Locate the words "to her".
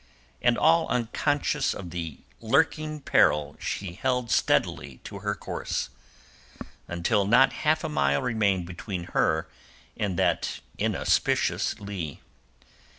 5.03-5.35